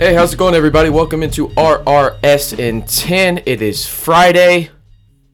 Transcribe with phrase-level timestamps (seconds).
[0.00, 0.88] Hey, how's it going, everybody?
[0.88, 3.42] Welcome into RRS in 10.
[3.44, 4.70] It is Friday,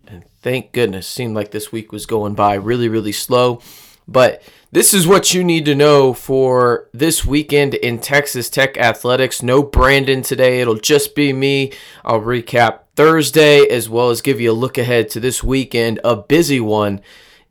[0.09, 3.61] and thank goodness, seemed like this week was going by really, really slow.
[4.09, 4.43] But
[4.73, 9.41] this is what you need to know for this weekend in Texas Tech athletics.
[9.41, 11.73] No Brandon today, it'll just be me.
[12.05, 16.17] I'll recap Thursday as well as give you a look ahead to this weekend, a
[16.17, 17.03] busy one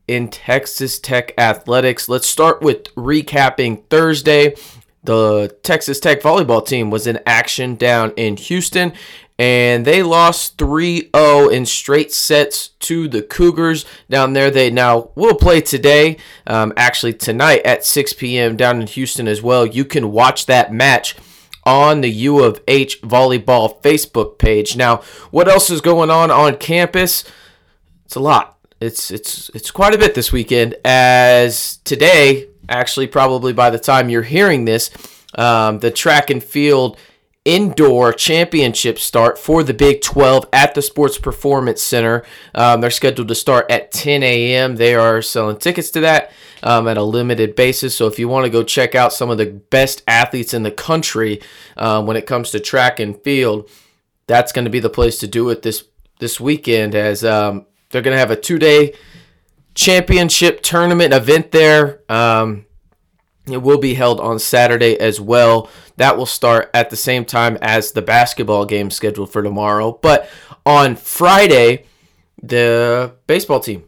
[0.06, 2.10] in Texas Tech athletics.
[2.10, 4.56] Let's start with recapping Thursday
[5.06, 8.94] the Texas Tech volleyball team was in action down in Houston
[9.38, 14.50] and they lost 3-0 in straight sets to the Cougars down there.
[14.50, 18.56] They now will play today, um, actually tonight at 6 p.m.
[18.56, 19.66] down in Houston as well.
[19.66, 21.16] You can watch that match
[21.66, 24.78] on the U of H volleyball Facebook page.
[24.78, 24.98] Now,
[25.32, 27.26] what else is going on on campus?
[28.06, 28.58] It's a lot.
[28.80, 30.76] It's it's it's quite a bit this weekend.
[30.86, 34.92] As today, actually, probably by the time you're hearing this,
[35.36, 36.98] um, the track and field
[37.46, 42.24] indoor championship start for the Big 12 at the Sports Performance Center.
[42.56, 44.76] Um, they're scheduled to start at 10 a.m.
[44.76, 46.32] They are selling tickets to that
[46.64, 47.96] um, at a limited basis.
[47.96, 50.72] So if you want to go check out some of the best athletes in the
[50.72, 51.40] country
[51.78, 53.70] um, when it comes to track and field,
[54.26, 55.84] that's going to be the place to do it this
[56.20, 56.96] this weekend.
[56.96, 58.96] As um, they're going to have a two day
[59.76, 62.02] championship tournament event there.
[62.10, 62.66] Um,
[63.48, 65.70] it will be held on Saturday as well.
[65.98, 69.92] That will start at the same time as the basketball game scheduled for tomorrow.
[70.02, 70.28] But
[70.66, 71.86] on Friday,
[72.42, 73.84] the baseball team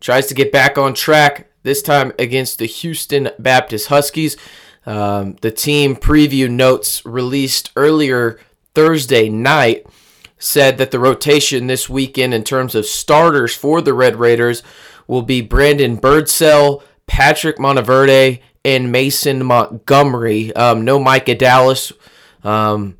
[0.00, 4.36] tries to get back on track, this time against the Houston Baptist Huskies.
[4.84, 8.38] Um, the team preview notes released earlier
[8.74, 9.86] Thursday night
[10.38, 14.62] said that the rotation this weekend in terms of starters for the Red Raiders
[15.06, 20.54] will be Brandon Birdsell, Patrick Monteverde, and Mason Montgomery.
[20.54, 21.92] Um, no Micah Dallas.
[22.42, 22.96] Um,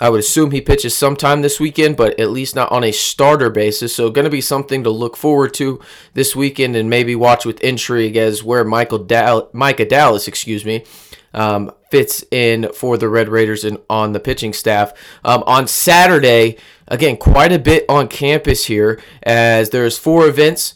[0.00, 3.48] I would assume he pitches sometime this weekend, but at least not on a starter
[3.48, 3.94] basis.
[3.94, 5.80] So, going to be something to look forward to
[6.12, 10.84] this weekend, and maybe watch with intrigue as where Michael Dal- Micah Dallas, excuse me,
[11.32, 14.92] um, fits in for the Red Raiders and on the pitching staff.
[15.24, 16.58] Um, on Saturday,
[16.88, 20.74] again, quite a bit on campus here, as there's four events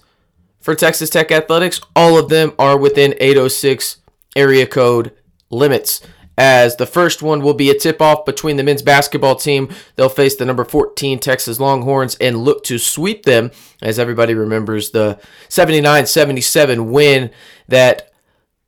[0.61, 1.81] for Texas Tech athletics.
[1.97, 3.99] All of them are within 806
[4.37, 5.13] area code
[5.51, 6.01] limits.
[6.39, 9.69] As the first one will be a tip off between the men's basketball team.
[9.97, 13.51] They'll face the number 14 Texas Longhorns and look to sweep them,
[13.83, 15.21] as everybody remembers the
[15.51, 17.31] 79 77 win
[17.69, 18.11] that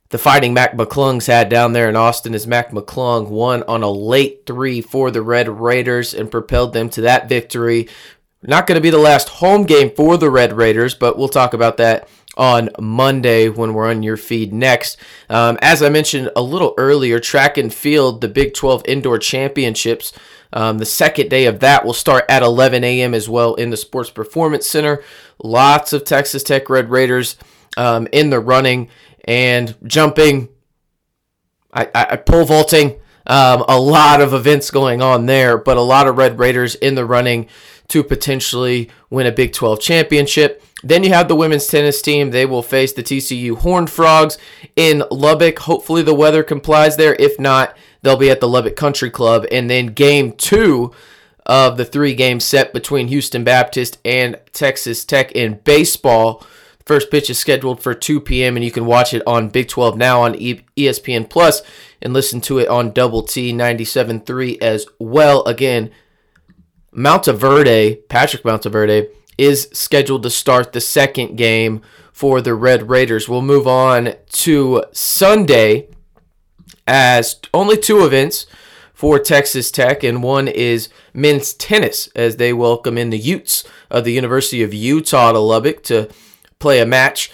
[0.09, 3.89] the Fighting Mac McClungs had down there in Austin as Mac McClung won on a
[3.89, 7.89] late three for the Red Raiders and propelled them to that victory.
[8.45, 11.53] Not going to be the last home game for the Red Raiders, but we'll talk
[11.53, 14.97] about that on Monday when we're on your feed next.
[15.29, 20.11] Um, as I mentioned a little earlier, track and field, the Big 12 Indoor Championships.
[20.51, 23.13] Um, the second day of that will start at 11 a.m.
[23.13, 25.03] as well in the Sports Performance Center.
[25.41, 27.37] Lots of Texas Tech Red Raiders
[27.77, 28.89] um, in the running
[29.25, 30.49] and jumping,
[31.73, 32.99] I, I pole vaulting.
[33.25, 36.95] Um, a lot of events going on there, but a lot of Red Raiders in
[36.95, 37.47] the running
[37.89, 40.63] to potentially win a Big 12 championship.
[40.83, 42.31] Then you have the women's tennis team.
[42.31, 44.37] They will face the TCU Horned Frogs
[44.75, 45.59] in Lubbock.
[45.59, 47.15] Hopefully the weather complies there.
[47.19, 49.45] If not, they'll be at the Lubbock Country Club.
[49.51, 50.91] And then game two
[51.45, 56.45] of the three game set between Houston Baptist and Texas Tech in baseball
[56.85, 58.57] First pitch is scheduled for 2 p.m.
[58.57, 61.61] and you can watch it on Big 12 now on ESPN Plus
[62.01, 65.43] and listen to it on Double T 97.3 as well.
[65.45, 65.91] Again,
[66.93, 71.81] Monteverde, Patrick Monteverde, is scheduled to start the second game
[72.11, 73.27] for the Red Raiders.
[73.27, 75.89] We'll move on to Sunday
[76.85, 78.45] as only two events
[78.93, 84.05] for Texas Tech, and one is men's tennis as they welcome in the Utes of
[84.05, 86.09] the University of Utah to Lubbock to
[86.59, 87.31] play a match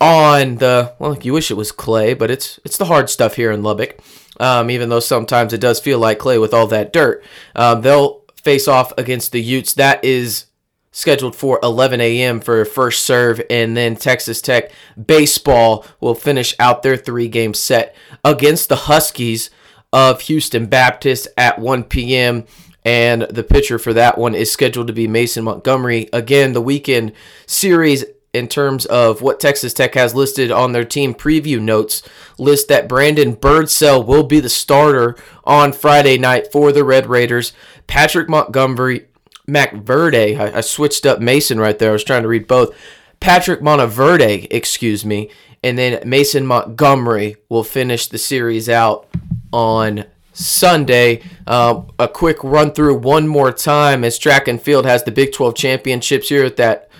[0.00, 3.50] on the well, you wish it was clay, but it's it's the hard stuff here
[3.50, 3.98] in Lubbock.
[4.40, 7.22] Um, even though sometimes it does feel like clay with all that dirt.
[7.54, 9.74] Um, they'll face off against the Utes.
[9.74, 10.46] That is
[10.92, 12.40] scheduled for 11 a.m.
[12.40, 14.70] for first serve, and then Texas Tech
[15.02, 19.50] baseball will finish out their three-game set against the Huskies
[19.92, 22.44] of Houston Baptist at 1 p.m.
[22.84, 26.08] And the pitcher for that one is scheduled to be Mason Montgomery.
[26.12, 27.12] Again, the weekend
[27.46, 28.04] series
[28.34, 32.02] in terms of what Texas Tech has listed on their team preview notes
[32.36, 37.52] list that Brandon Birdsell will be the starter on Friday night for the Red Raiders.
[37.86, 39.06] Patrick Montgomery,
[39.48, 41.90] McVerde, I, I switched up Mason right there.
[41.90, 42.76] I was trying to read both.
[43.20, 45.30] Patrick Monteverde, excuse me,
[45.62, 49.08] and then Mason Montgomery will finish the series out
[49.52, 51.22] on Sunday.
[51.46, 55.32] Uh, a quick run through one more time as track and field has the Big
[55.32, 56.90] 12 championships here at that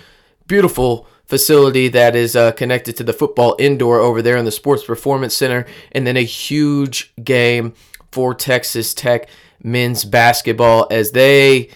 [0.47, 4.83] beautiful facility that is uh, connected to the football indoor over there in the Sports
[4.83, 7.73] Performance Center, and then a huge game
[8.11, 9.29] for Texas Tech
[9.63, 11.69] men's basketball as they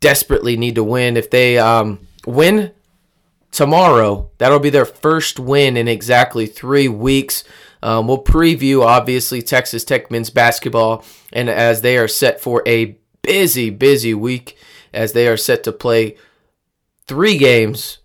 [0.00, 1.16] desperately need to win.
[1.16, 2.72] If they um, win
[3.50, 7.44] tomorrow, that'll be their first win in exactly three weeks.
[7.82, 12.98] Um, we'll preview, obviously, Texas Tech men's basketball, and as they are set for a
[13.22, 14.56] busy, busy week,
[14.92, 16.16] as they are set to play
[17.06, 17.98] three games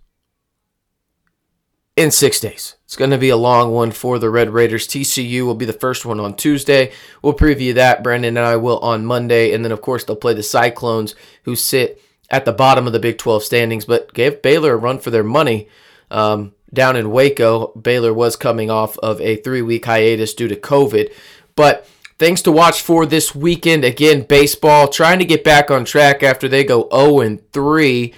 [2.00, 2.78] in six days.
[2.86, 4.88] It's going to be a long one for the Red Raiders.
[4.88, 6.94] TCU will be the first one on Tuesday.
[7.22, 8.04] We'll preview that.
[8.04, 9.52] Brandon and I will on Monday.
[9.52, 11.14] And then, of course, they'll play the Cyclones,
[11.44, 15.00] who sit at the bottom of the Big 12 standings, but gave Baylor a run
[15.00, 15.68] for their money
[16.10, 17.68] um, down in Waco.
[17.74, 21.14] Baylor was coming off of a three week hiatus due to COVID.
[21.58, 21.86] But
[22.18, 23.84] things to watch for this weekend.
[23.84, 28.14] Again, baseball trying to get back on track after they go 0 3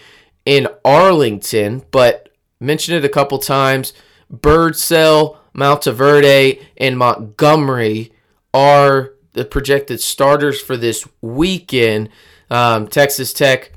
[0.45, 2.30] in Arlington, but
[2.61, 3.93] mentioned it a couple times.
[4.31, 8.13] Birdsell, Monteverde, and Montgomery
[8.53, 12.09] are the projected starters for this weekend.
[12.49, 13.73] Um, Texas Tech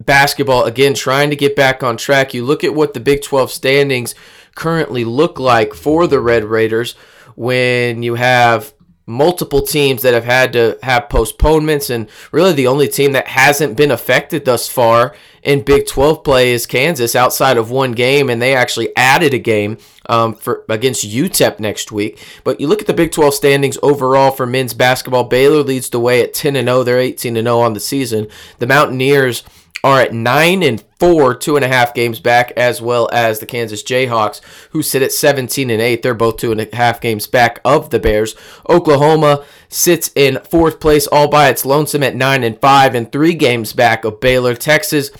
[0.00, 2.34] basketball, again, trying to get back on track.
[2.34, 4.14] You look at what the Big 12 standings
[4.54, 6.94] currently look like for the Red Raiders
[7.36, 8.74] when you have
[9.08, 13.76] multiple teams that have had to have postponements and really the only team that hasn't
[13.76, 18.40] been affected thus far in Big 12 play is Kansas outside of one game and
[18.40, 19.78] they actually added a game
[20.10, 22.22] um, for against UTEP next week.
[22.44, 26.00] But you look at the Big 12 standings overall for men's basketball, Baylor leads the
[26.00, 26.82] way at 10 and 0.
[26.84, 28.28] They're 18 and 0 on the season.
[28.58, 29.42] The Mountaineers
[29.82, 33.46] are at nine and four, two and a half games back, as well as the
[33.46, 34.40] Kansas Jayhawks,
[34.70, 36.02] who sit at 17 and eight.
[36.02, 38.34] They're both two and a half games back of the Bears.
[38.68, 43.34] Oklahoma sits in fourth place, all by its lonesome at nine and five, and three
[43.34, 44.54] games back of Baylor.
[44.54, 45.10] Texas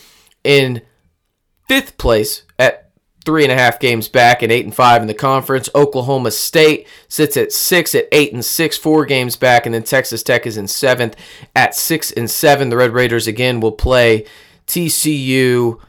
[0.44, 0.82] in
[1.68, 2.90] fifth place at
[3.24, 5.68] three and a half games back and eight and five in the conference.
[5.74, 10.22] Oklahoma State sits at six at eight and six, four games back, and then Texas
[10.22, 11.14] Tech is in seventh
[11.54, 12.70] at six and seven.
[12.70, 14.24] The Red Raiders again will play
[14.68, 15.80] TCU,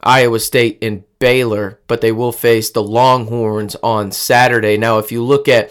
[0.00, 4.76] Iowa State, and Baylor, but they will face the Longhorns on Saturday.
[4.76, 5.70] Now, if you look at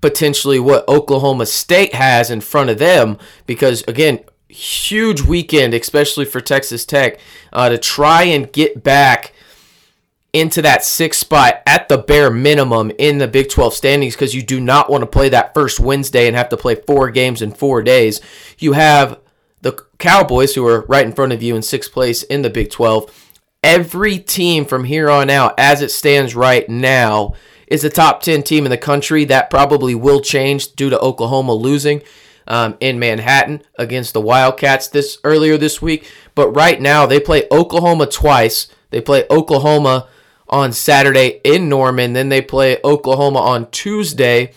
[0.00, 6.40] potentially what Oklahoma State has in front of them, because again, huge weekend, especially for
[6.40, 7.18] Texas Tech,
[7.52, 9.32] uh, to try and get back
[10.32, 14.42] into that sixth spot at the bare minimum in the Big 12 standings because you
[14.42, 17.52] do not want to play that first Wednesday and have to play four games in
[17.52, 18.20] four days.
[18.58, 19.20] You have
[19.62, 22.70] the Cowboys, who are right in front of you in sixth place in the Big
[22.70, 23.30] 12,
[23.62, 27.34] every team from here on out, as it stands right now,
[27.68, 29.24] is a top 10 team in the country.
[29.24, 32.02] That probably will change due to Oklahoma losing
[32.46, 36.10] um, in Manhattan against the Wildcats this earlier this week.
[36.34, 38.68] But right now, they play Oklahoma twice.
[38.90, 40.08] They play Oklahoma
[40.48, 42.12] on Saturday in Norman.
[42.12, 44.52] Then they play Oklahoma on Tuesday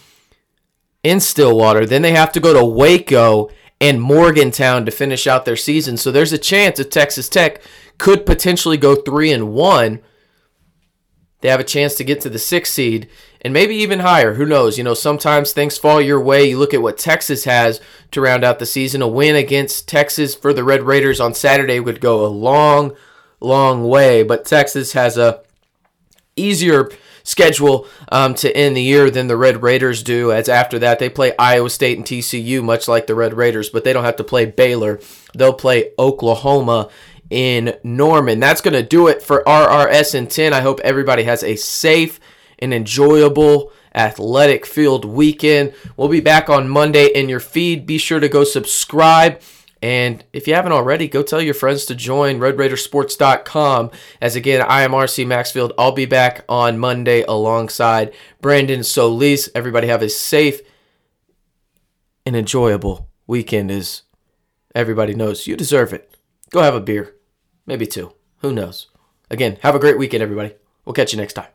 [1.04, 1.86] in Stillwater.
[1.86, 3.50] Then they have to go to Waco
[3.82, 5.98] and Morgantown to finish out their season.
[5.98, 7.62] So there's a chance that Texas Tech
[7.98, 10.02] could potentially go three and one.
[11.42, 13.10] They have a chance to get to the sixth seed
[13.42, 14.34] and maybe even higher.
[14.34, 14.78] Who knows?
[14.78, 16.50] You know, sometimes things fall your way.
[16.50, 17.80] You look at what Texas has
[18.12, 19.02] to round out the season.
[19.02, 22.96] A win against Texas for the Red Raiders on Saturday would go a long,
[23.40, 24.24] long way.
[24.24, 25.44] But Texas has a
[26.36, 26.90] easier
[27.26, 30.32] schedule um, to end the year than the Red Raiders do.
[30.32, 33.84] As after that, they play Iowa State and TCU, much like the Red Raiders, but
[33.84, 35.02] they don't have to play Baylor.
[35.34, 36.90] They'll play Oklahoma
[37.30, 38.40] in Norman.
[38.40, 40.54] That's going to do it for RRS and 10.
[40.54, 42.20] I hope everybody has a safe
[42.60, 45.74] and enjoyable athletic field weekend.
[45.98, 47.86] We'll be back on Monday in your feed.
[47.86, 49.42] Be sure to go subscribe
[49.86, 53.92] and if you haven't already, go tell your friends to join RedRaidersports.com.
[54.20, 55.74] As again, I am RC Maxfield.
[55.78, 58.12] I'll be back on Monday alongside
[58.42, 59.48] Brandon Solis.
[59.54, 60.62] Everybody have a safe
[62.26, 64.02] and enjoyable weekend as
[64.74, 66.18] everybody knows you deserve it.
[66.50, 67.14] Go have a beer,
[67.68, 68.12] maybe two.
[68.38, 68.88] Who knows?
[69.30, 70.56] Again, have a great weekend, everybody.
[70.84, 71.55] We'll catch you next time.